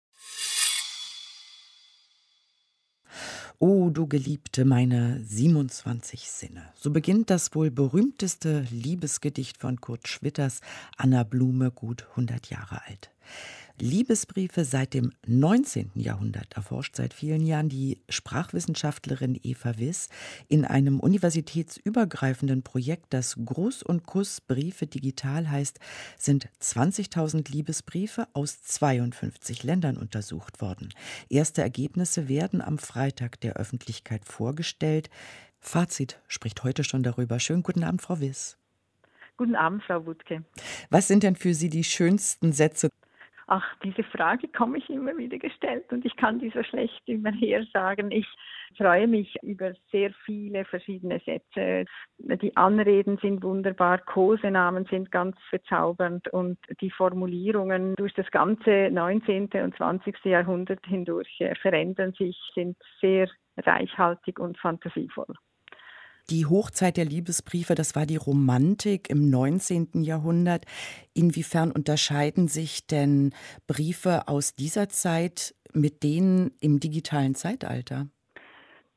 [3.66, 6.64] O du Geliebte, meine 27 Sinne.
[6.76, 10.60] So beginnt das wohl berühmteste Liebesgedicht von Kurt Schwitters,
[10.98, 13.10] Anna Blume, gut 100 Jahre alt.
[13.80, 15.92] Liebesbriefe seit dem 19.
[15.96, 20.10] Jahrhundert erforscht seit vielen Jahren die Sprachwissenschaftlerin Eva Wiss
[20.48, 25.80] in einem universitätsübergreifenden Projekt, das Gruß und Kuss Briefe digital heißt,
[26.20, 30.90] sind 20.000 Liebesbriefe aus 52 Ländern untersucht worden.
[31.30, 35.10] Erste Ergebnisse werden am Freitag der Öffentlichkeit vorgestellt.
[35.60, 37.40] Fazit spricht heute schon darüber.
[37.40, 38.56] Schönen guten Abend, Frau Wiss.
[39.36, 40.44] Guten Abend, Frau Wutke.
[40.92, 42.90] Was sind denn für Sie die schönsten Sätze
[43.48, 47.32] Ach, diese Frage komme ich immer wieder gestellt und ich kann die so schlecht immer
[47.32, 48.12] her sagen.
[48.12, 48.28] Ich
[48.78, 51.86] freue mich über sehr viele verschiedene Sätze.
[52.18, 59.50] Die Anreden sind wunderbar, Kosenamen sind ganz bezaubernd und die Formulierungen durch das ganze 19.
[59.62, 60.24] und 20.
[60.24, 63.28] Jahrhundert hindurch äh, verändern sich, sind sehr
[63.58, 65.36] reichhaltig und fantasievoll.
[66.30, 70.04] Die Hochzeit der Liebesbriefe, das war die Romantik im 19.
[70.04, 70.66] Jahrhundert.
[71.14, 73.34] Inwiefern unterscheiden sich denn
[73.68, 78.08] Briefe aus dieser Zeit mit denen im digitalen Zeitalter?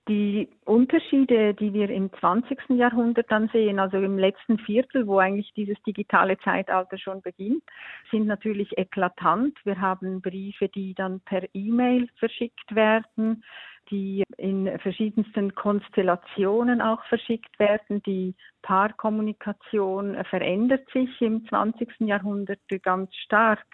[0.09, 2.57] Die Unterschiede, die wir im 20.
[2.69, 7.65] Jahrhundert dann sehen, also im letzten Viertel, wo eigentlich dieses digitale Zeitalter schon beginnt,
[8.13, 9.59] sind natürlich eklatant.
[9.65, 13.43] Wir haben Briefe, die dann per E-Mail verschickt werden
[13.91, 18.03] die in verschiedensten Konstellationen auch verschickt werden.
[18.05, 21.89] Die Paarkommunikation verändert sich im 20.
[22.01, 23.65] Jahrhundert ganz stark.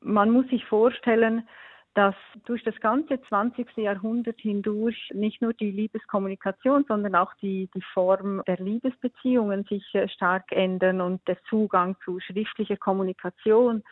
[0.00, 1.46] Man muss sich vorstellen,
[1.94, 3.76] dass durch das ganze 20.
[3.76, 10.08] Jahrhundert hindurch nicht nur die Liebeskommunikation, sondern auch die, die Form der Liebesbeziehungen sich äh,
[10.08, 13.82] stark ändern und der Zugang zu schriftlicher Kommunikation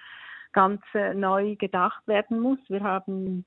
[0.53, 2.59] ganz äh, neu gedacht werden muss.
[2.68, 3.44] Wir haben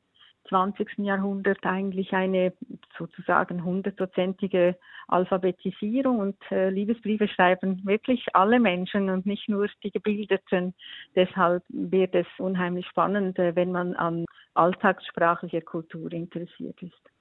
[0.49, 0.99] 20.
[0.99, 2.53] Jahrhundert eigentlich eine
[2.97, 4.75] sozusagen hundertprozentige
[5.07, 10.73] Alphabetisierung und äh, Liebesbriefe schreiben wirklich alle Menschen und nicht nur die Gebildeten.
[11.15, 17.11] Deshalb wird es unheimlich spannend, äh, wenn man an alltagssprachlicher Kultur interessiert ist.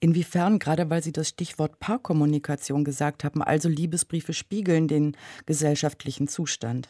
[0.00, 5.16] Inwiefern, gerade weil Sie das Stichwort Paarkommunikation gesagt haben, also Liebesbriefe spiegeln den
[5.46, 6.88] gesellschaftlichen Zustand?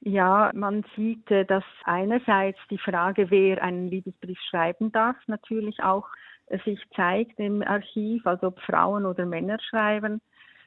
[0.00, 6.06] Ja, man sieht, äh, dass einerseits die Frage, wer einen Liebesbrief schreiben darf, natürlich auch
[6.46, 10.20] äh, sich zeigt im Archiv, also ob Frauen oder Männer schreiben.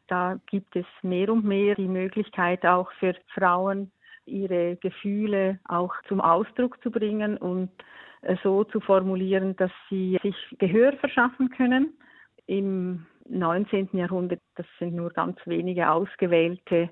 [0.08, 3.92] Da gibt es mehr und mehr die Möglichkeit auch für Frauen,
[4.26, 7.72] ihre Gefühle auch zum Ausdruck zu bringen und
[8.22, 11.94] äh, so zu formulieren, dass sie sich Gehör verschaffen können.
[12.48, 13.90] Im 19.
[13.94, 16.90] Jahrhundert, das sind nur ganz wenige ausgewählte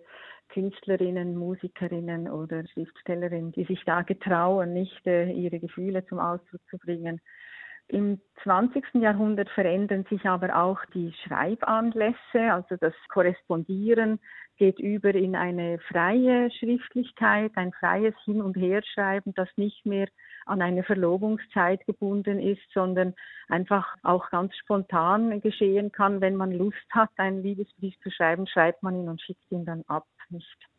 [0.49, 6.77] Künstlerinnen, Musikerinnen oder Schriftstellerinnen, die sich da getrauen, nicht äh, ihre Gefühle zum Ausdruck zu
[6.77, 7.21] bringen.
[7.91, 8.85] Im 20.
[9.01, 14.19] Jahrhundert verändern sich aber auch die Schreibanlässe, also das Korrespondieren
[14.57, 20.07] geht über in eine freie Schriftlichkeit, ein freies Hin- und Herschreiben, das nicht mehr
[20.45, 23.15] an eine Verlobungszeit gebunden ist, sondern
[23.47, 26.21] einfach auch ganz spontan geschehen kann.
[26.21, 29.83] Wenn man Lust hat, einen Liebesbrief zu schreiben, schreibt man ihn und schickt ihn dann
[29.88, 30.05] ab.
[30.30, 30.70] Nicht.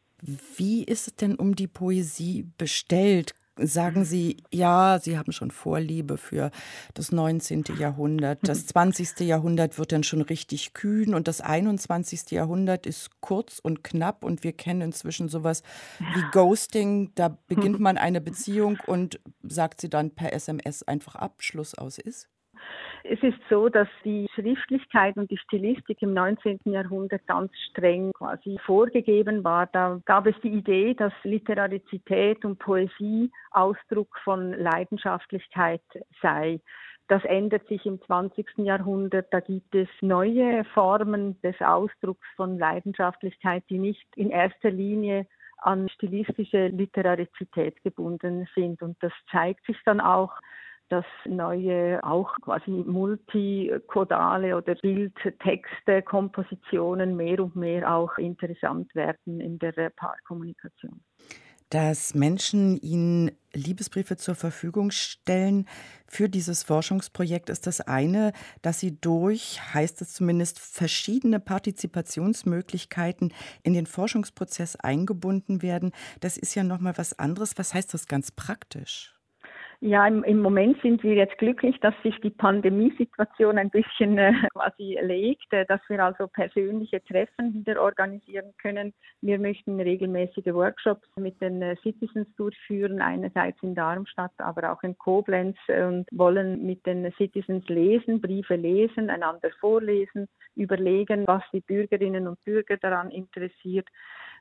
[0.56, 3.34] Wie ist es denn um die Poesie bestellt?
[3.62, 6.50] sagen Sie, ja, Sie haben schon Vorliebe für
[6.94, 7.64] das 19.
[7.78, 8.38] Jahrhundert.
[8.42, 9.20] Das 20.
[9.20, 12.30] Jahrhundert wird dann schon richtig kühn und das 21.
[12.30, 15.62] Jahrhundert ist kurz und knapp und wir kennen inzwischen sowas
[15.98, 17.12] wie Ghosting.
[17.14, 21.98] Da beginnt man eine Beziehung und sagt sie dann per SMS einfach ab, Schluss aus
[21.98, 22.28] ist?
[23.04, 26.60] Es ist so, dass die Schriftlichkeit und die Stilistik im 19.
[26.64, 29.66] Jahrhundert ganz streng quasi vorgegeben war.
[29.66, 35.82] Da gab es die Idee, dass Literarizität und Poesie Ausdruck von Leidenschaftlichkeit
[36.20, 36.60] sei.
[37.08, 38.46] Das ändert sich im 20.
[38.58, 39.32] Jahrhundert.
[39.32, 45.26] Da gibt es neue Formen des Ausdrucks von Leidenschaftlichkeit, die nicht in erster Linie
[45.62, 48.82] an stilistische Literarizität gebunden sind.
[48.82, 50.32] Und das zeigt sich dann auch
[50.90, 59.58] dass neue, auch quasi multikodale oder Bildtexte, Kompositionen mehr und mehr auch interessant werden in
[59.58, 61.00] der Paarkommunikation.
[61.70, 65.66] Dass Menschen ihnen Liebesbriefe zur Verfügung stellen
[66.08, 73.74] für dieses Forschungsprojekt ist das eine, dass sie durch, heißt es zumindest, verschiedene Partizipationsmöglichkeiten in
[73.74, 75.92] den Forschungsprozess eingebunden werden.
[76.18, 77.56] Das ist ja noch mal was anderes.
[77.56, 79.19] Was heißt das ganz praktisch?
[79.82, 84.34] Ja, im, im Moment sind wir jetzt glücklich, dass sich die Pandemiesituation ein bisschen äh,
[84.52, 88.92] quasi legt, äh, dass wir also persönliche Treffen wieder organisieren können.
[89.22, 94.98] Wir möchten regelmäßige Workshops mit den äh, Citizens durchführen, einerseits in Darmstadt, aber auch in
[94.98, 102.28] Koblenz und wollen mit den Citizens lesen, Briefe lesen, einander vorlesen, überlegen, was die Bürgerinnen
[102.28, 103.88] und Bürger daran interessiert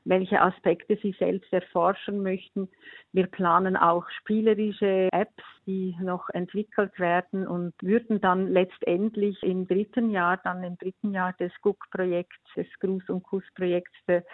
[0.04, 2.68] welche Aspekte sie selbst erforschen möchten.
[3.12, 10.10] Wir planen auch spielerische Apps, die noch entwickelt werden und würden dann letztendlich im dritten
[10.10, 14.24] Jahr, dann im dritten Jahr des GUK-Projekts, des Gruß- und Kuss-Projekts,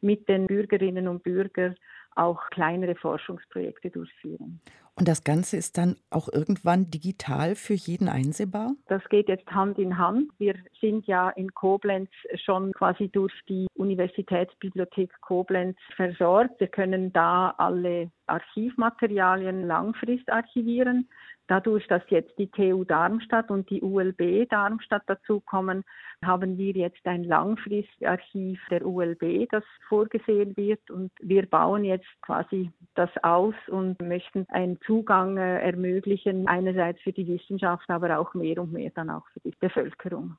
[0.00, 1.76] mit den Bürgerinnen und Bürgern
[2.16, 4.60] auch kleinere Forschungsprojekte durchführen.
[4.94, 8.72] Und das Ganze ist dann auch irgendwann digital für jeden einsehbar?
[8.88, 10.30] Das geht jetzt Hand in Hand.
[10.38, 12.10] Wir sind ja in Koblenz
[12.44, 16.60] schon quasi durch die Universitätsbibliothek Koblenz versorgt.
[16.60, 21.08] Wir können da alle Archivmaterialien langfrist archivieren.
[21.48, 25.84] Dadurch, dass jetzt die TU Darmstadt und die ULB Darmstadt dazukommen,
[26.24, 30.90] haben wir jetzt ein Langfristarchiv der ULB, das vorgesehen wird.
[30.90, 37.12] Und wir bauen jetzt quasi das aus und möchten einen Zugang äh, ermöglichen, einerseits für
[37.12, 40.36] die Wissenschaft, aber auch mehr und mehr dann auch für die Bevölkerung.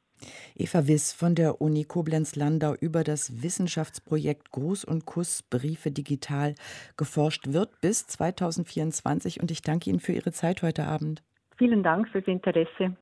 [0.56, 6.56] Eva Wiss von der Uni Koblenz-Landau über das Wissenschaftsprojekt Gruß und Kuss Briefe digital
[6.98, 9.42] geforscht wird bis 2024.
[9.42, 11.24] Und ich danke Ihnen für Ihre Zeit heute Abend.
[11.58, 12.96] Vielen Dank fürs Interesse.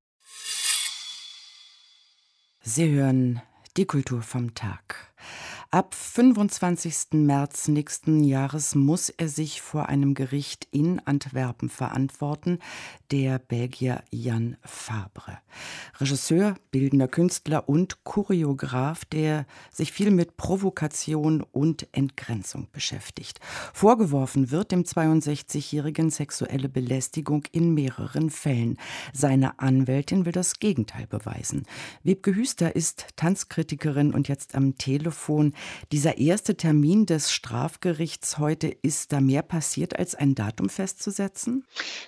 [2.62, 3.42] Sie hören
[3.78, 5.12] die Kultur vom Tag.
[5.74, 7.14] Ab 25.
[7.14, 12.60] März nächsten Jahres muss er sich vor einem Gericht in Antwerpen verantworten,
[13.12, 15.38] der Belgier Jan Fabre.
[16.00, 23.39] Regisseur, bildender Künstler und Choreograf, der sich viel mit Provokation und Entgrenzung beschäftigt.
[23.74, 28.78] Vorgeworfen wird dem 62-Jährigen sexuelle Belästigung in mehreren Fällen.
[29.13, 31.65] Seine Anwältin will das Gegenteil beweisen.
[32.04, 35.54] Wiebke Hüster ist Tanzkritikerin und jetzt am Telefon.
[35.91, 41.65] Dieser erste Termin des Strafgerichts heute, ist da mehr passiert, als ein Datum festzusetzen?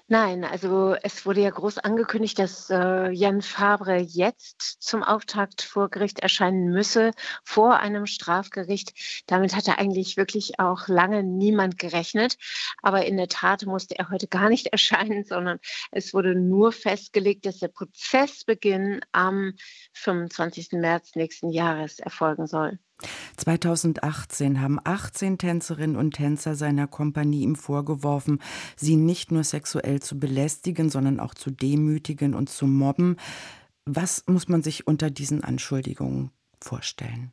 [0.08, 5.90] Nein, also es wurde ja groß angekündigt, dass äh, Jan Fabre jetzt zum Auftakt vor
[5.90, 7.12] Gericht erscheinen müsse,
[7.44, 8.94] vor einem Strafgericht.
[9.28, 12.38] Damit hatte eigentlich wirklich auch lange niemand gerechnet.
[12.82, 15.60] Aber in der Tat musste er heute gar nicht erscheinen, sondern
[15.92, 19.54] es wurde nur festgelegt, dass der Prozessbeginn am
[19.94, 20.74] 25.
[20.74, 22.80] März nächsten Jahres erfolgen soll.
[23.38, 28.40] 2018 haben 18 Tänzerinnen und Tänzer seiner Kompanie ihm vorgeworfen,
[28.76, 33.18] sie nicht nur sexuell zu belästigen, sondern auch zu demütigen und zu mobben.
[33.86, 37.32] Was muss man sich unter diesen Anschuldigungen vorstellen?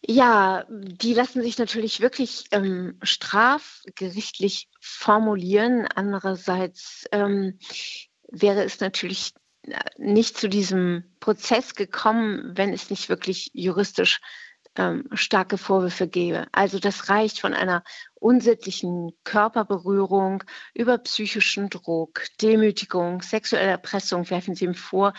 [0.00, 5.86] Ja, die lassen sich natürlich wirklich ähm, strafgerichtlich formulieren.
[5.94, 7.58] Andererseits ähm,
[8.30, 9.34] wäre es natürlich
[9.96, 14.20] nicht zu diesem Prozess gekommen, wenn es nicht wirklich juristisch
[14.76, 16.46] ähm, starke Vorwürfe gäbe.
[16.52, 17.82] Also das reicht von einer
[18.14, 25.12] unsittlichen Körperberührung über psychischen Druck, Demütigung, sexuelle Erpressung werfen sie ihm vor.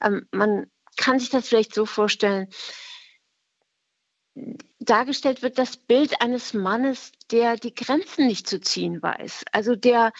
[0.00, 2.48] Ähm, man kann sich das vielleicht so vorstellen,
[4.78, 10.12] dargestellt wird das Bild eines Mannes, der die Grenzen nicht zu ziehen weiß, also der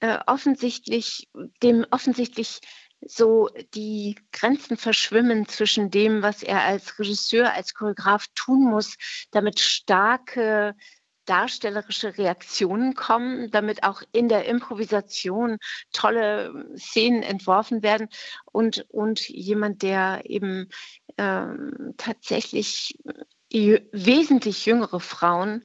[0.00, 1.28] äh, offensichtlich,
[1.62, 2.60] dem offensichtlich
[3.06, 8.96] so die Grenzen verschwimmen zwischen dem, was er als Regisseur, als Choreograf tun muss,
[9.30, 10.74] damit starke
[11.30, 15.58] darstellerische Reaktionen kommen, damit auch in der Improvisation
[15.92, 18.08] tolle Szenen entworfen werden
[18.50, 20.68] und, und jemand, der eben
[21.18, 22.98] ähm, tatsächlich
[23.52, 25.64] wesentlich jüngere Frauen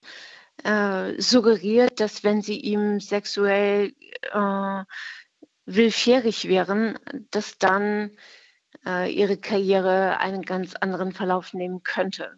[0.63, 3.93] äh, suggeriert, dass wenn sie ihm sexuell
[4.33, 4.83] äh,
[5.65, 6.97] willfährig wären,
[7.31, 8.11] dass dann
[8.85, 12.37] äh, ihre Karriere einen ganz anderen Verlauf nehmen könnte.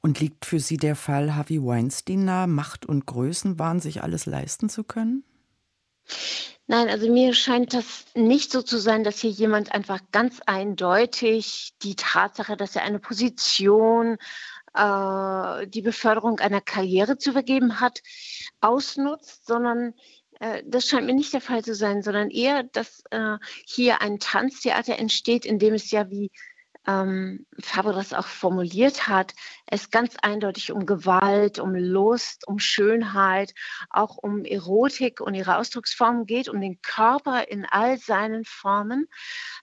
[0.00, 4.68] Und liegt für Sie der Fall Harvey Weinstein nahe, Macht und Größenwahn, sich alles leisten
[4.68, 5.24] zu können?
[6.66, 11.74] Nein, also mir scheint das nicht so zu sein, dass hier jemand einfach ganz eindeutig
[11.82, 14.16] die Tatsache, dass er eine Position,
[14.74, 18.02] äh, die Beförderung einer Karriere zu vergeben hat,
[18.60, 19.94] ausnutzt, sondern
[20.66, 24.98] das scheint mir nicht der Fall zu sein, sondern eher, dass äh, hier ein Tanztheater
[24.98, 26.30] entsteht, in dem es ja, wie
[26.86, 29.34] ähm, Fabre das auch formuliert hat,
[29.66, 33.54] es ganz eindeutig um Gewalt, um Lust, um Schönheit,
[33.90, 39.08] auch um Erotik und ihre Ausdrucksformen geht, um den Körper in all seinen Formen,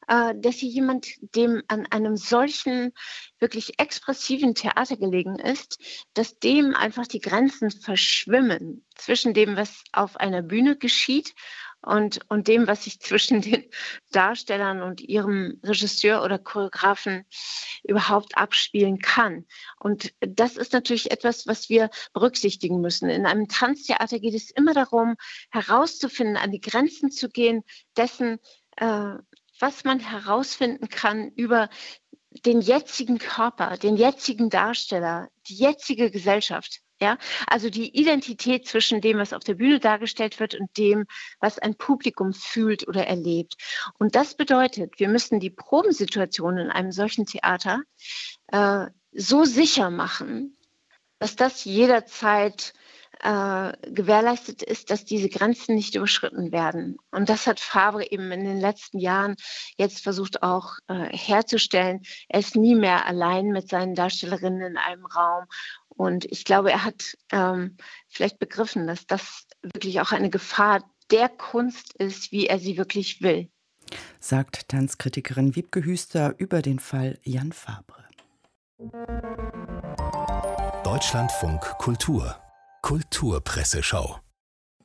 [0.08, 2.94] äh, dass hier jemand, dem an einem solchen
[3.40, 5.80] wirklich expressiven Theater gelegen ist,
[6.14, 11.34] dass dem einfach die Grenzen verschwimmen zwischen dem, was auf einer Bühne geschieht
[11.82, 13.66] und, und dem, was sich zwischen den
[14.12, 17.26] Darstellern und ihrem Regisseur oder Choreografen
[17.84, 19.46] überhaupt abspielen kann.
[19.80, 23.10] Und das ist natürlich etwas, was wir berücksichtigen müssen.
[23.10, 25.16] In einem Tanztheater geht es immer darum,
[25.52, 27.64] herauszufinden, an die Grenzen zu gehen
[27.98, 28.40] dessen,
[28.78, 29.16] äh,
[29.60, 31.70] was man herausfinden kann über
[32.46, 36.82] den jetzigen Körper, den jetzigen Darsteller, die jetzige Gesellschaft.
[37.02, 41.08] Ja, also die Identität zwischen dem, was auf der Bühne dargestellt wird und dem,
[41.40, 43.56] was ein Publikum fühlt oder erlebt.
[43.98, 47.82] Und das bedeutet, wir müssen die Probensituation in einem solchen Theater
[48.52, 50.56] äh, so sicher machen,
[51.18, 52.74] dass das jederzeit
[53.20, 56.98] äh, gewährleistet ist, dass diese Grenzen nicht überschritten werden.
[57.12, 59.36] Und das hat Fabre eben in den letzten Jahren
[59.78, 62.02] jetzt versucht auch äh, herzustellen.
[62.30, 65.46] Er ist nie mehr allein mit seinen Darstellerinnen in einem Raum.
[66.02, 67.78] Und ich glaube, er hat ähm,
[68.10, 73.22] vielleicht begriffen, dass das wirklich auch eine Gefahr der Kunst ist, wie er sie wirklich
[73.22, 73.52] will.
[74.20, 78.04] Sagt Tanzkritikerin Wiebke Hüster über den Fall Jan Fabre.
[80.84, 82.36] Deutschlandfunk Kultur
[82.82, 84.20] Kulturpresseschau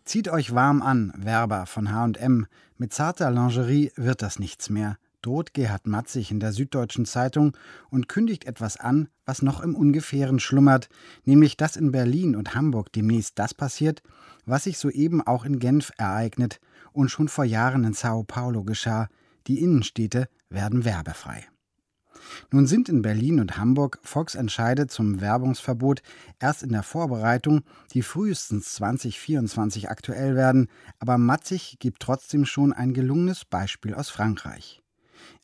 [0.04, 2.46] Zieht euch warm an, Werber von H&M.
[2.76, 7.56] Mit zarter Lingerie wird das nichts mehr, droht Gerhard Matzig in der Süddeutschen Zeitung
[7.90, 10.88] und kündigt etwas an, was noch im Ungefähren schlummert,
[11.24, 14.02] nämlich dass in Berlin und Hamburg demnächst das passiert,
[14.44, 16.60] was sich soeben auch in Genf ereignet
[16.92, 19.08] und schon vor Jahren in Sao Paulo geschah.
[19.48, 21.44] Die Innenstädte werden werbefrei.
[22.52, 26.02] Nun sind in Berlin und Hamburg Volksentscheide zum Werbungsverbot
[26.38, 27.62] erst in der Vorbereitung,
[27.92, 30.68] die frühestens 2024 aktuell werden,
[30.98, 34.82] aber Matzig gibt trotzdem schon ein gelungenes Beispiel aus Frankreich.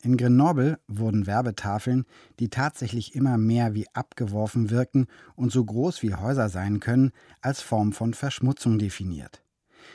[0.01, 2.05] In Grenoble wurden Werbetafeln,
[2.39, 7.11] die tatsächlich immer mehr wie abgeworfen wirken und so groß wie Häuser sein können,
[7.41, 9.43] als Form von Verschmutzung definiert.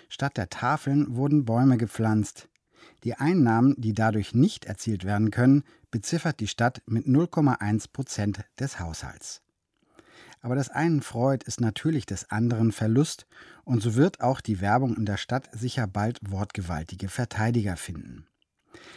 [0.09, 2.49] Statt der Tafeln wurden Bäume gepflanzt.
[3.05, 8.80] Die Einnahmen, die dadurch nicht erzielt werden können, beziffert die Stadt mit 0,1 Prozent des
[8.80, 9.43] Haushalts.
[10.41, 13.26] Aber das einen freut, ist natürlich des anderen Verlust,
[13.64, 18.26] und so wird auch die Werbung in der Stadt sicher bald wortgewaltige Verteidiger finden.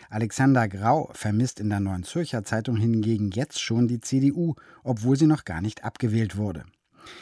[0.10, 5.28] Alexander Grau vermisst in der Neuen Zürcher Zeitung hingegen jetzt schon die CDU, obwohl sie
[5.28, 6.66] noch gar nicht abgewählt wurde.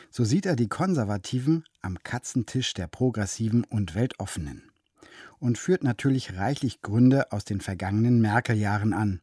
[0.10, 4.64] So sieht er die Konservativen am Katzentisch der Progressiven und Weltoffenen
[5.39, 9.22] und führt natürlich reichlich Gründe aus den vergangenen Merkel-Jahren an.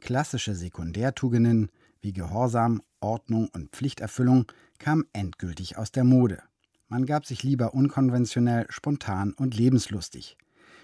[0.00, 4.46] Klassische Sekundärtugenden wie Gehorsam, Ordnung und Pflichterfüllung
[4.78, 6.42] kamen endgültig aus der Mode.
[6.88, 10.36] Man gab sich lieber unkonventionell, spontan und lebenslustig.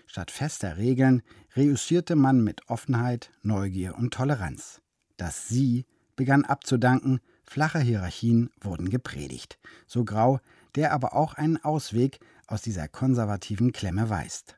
[0.08, 1.22] Statt fester Regeln
[1.54, 4.80] reüssierte man mit Offenheit, Neugier und Toleranz.
[5.18, 5.84] Das Sie
[6.16, 9.58] begann abzudanken, flache Hierarchien wurden gepredigt.
[9.86, 10.40] So grau,
[10.76, 14.56] der aber auch einen Ausweg aus dieser konservativen Klemme weist.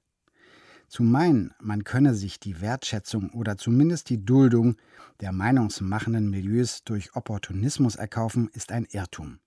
[0.86, 4.76] Zu meinen, man könne sich die Wertschätzung oder zumindest die Duldung
[5.18, 9.40] der meinungsmachenden Milieus durch Opportunismus erkaufen, ist ein Irrtum.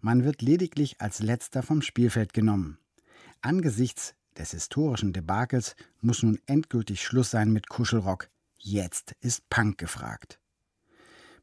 [0.00, 2.78] Man wird lediglich als letzter vom Spielfeld genommen.
[3.40, 8.28] Angesichts des historischen Debakels muss nun endgültig Schluss sein mit Kuschelrock.
[8.58, 10.38] Jetzt ist Punk gefragt.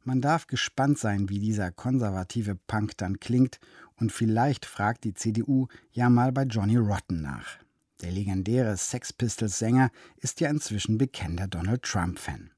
[0.03, 3.59] Man darf gespannt sein, wie dieser konservative Punk dann klingt,
[3.97, 7.57] und vielleicht fragt die CDU ja mal bei Johnny Rotten nach.
[8.01, 12.51] Der legendäre Sex Pistols-Sänger ist ja inzwischen bekennender Donald Trump-Fan.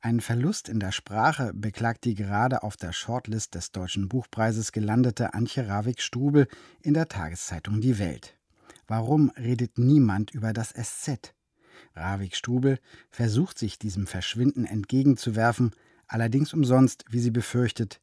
[0.00, 5.34] Einen Verlust in der Sprache beklagt die gerade auf der Shortlist des Deutschen Buchpreises gelandete
[5.34, 6.48] Antje Ravik-Strubel
[6.80, 8.36] in der Tageszeitung Die Welt.
[8.94, 11.32] Warum redet niemand über das SZ?
[11.94, 12.78] Ravik-Strubel
[13.08, 15.70] versucht sich diesem Verschwinden entgegenzuwerfen,
[16.08, 18.02] allerdings umsonst, wie sie befürchtet.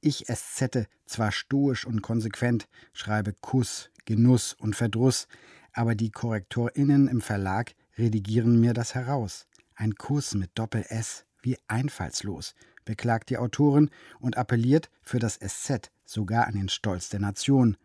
[0.00, 5.26] Ich SZ zwar stoisch und konsequent, schreibe Kuss, Genuss und Verdruss,
[5.72, 9.48] aber die KorrektorInnen im Verlag redigieren mir das heraus.
[9.74, 12.54] Ein Kuss mit Doppel-S, wie einfallslos,
[12.84, 17.76] beklagt die Autorin und appelliert für das SZ sogar an den Stolz der Nation.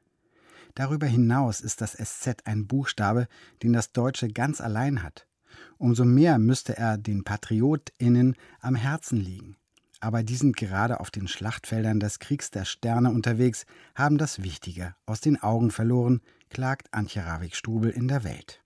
[0.76, 3.28] Darüber hinaus ist das SZ ein Buchstabe,
[3.64, 5.26] den das Deutsche ganz allein hat.
[5.78, 9.56] Umso mehr müsste er den PatriotInnen am Herzen liegen.
[10.02, 13.66] Aber die sind gerade auf den Schlachtfeldern des Kriegs der Sterne unterwegs,
[13.96, 18.62] haben das Wichtige aus den Augen verloren, klagt Antje Ravik-Strubel in der Welt.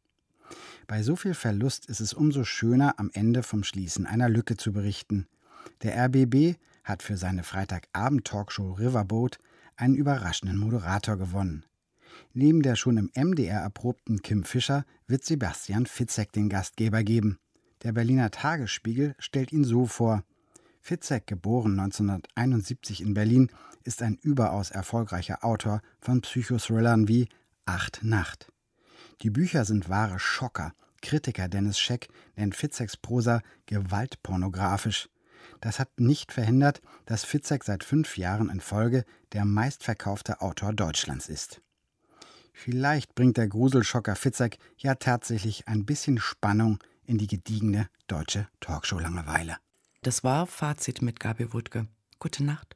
[0.87, 4.73] Bei so viel Verlust ist es umso schöner, am Ende vom Schließen einer Lücke zu
[4.73, 5.27] berichten.
[5.83, 9.37] Der RBB hat für seine Freitagabend-Talkshow Riverboat
[9.75, 11.63] einen überraschenden Moderator gewonnen.
[12.33, 17.39] Neben der schon im MDR erprobten Kim Fischer wird Sebastian Fitzek den Gastgeber geben.
[17.83, 20.23] Der Berliner Tagesspiegel stellt ihn so vor.
[20.81, 23.51] Fitzek, geboren 1971 in Berlin,
[23.83, 27.29] ist ein überaus erfolgreicher Autor von Psychothrillern wie
[27.65, 28.51] Acht Nacht.
[29.21, 30.73] Die Bücher sind wahre Schocker.
[31.01, 35.09] Kritiker Dennis Scheck nennt Fitzeks Prosa gewaltpornografisch.
[35.61, 41.29] Das hat nicht verhindert, dass Fitzek seit fünf Jahren in Folge der meistverkaufte Autor Deutschlands
[41.29, 41.61] ist.
[42.61, 49.55] Vielleicht bringt der Gruselschocker Fitzek ja tatsächlich ein bisschen Spannung in die gediegene deutsche Talkshow-Langeweile.
[50.01, 51.87] Das war Fazit mit Gabi Wuttke.
[52.19, 52.75] Gute Nacht.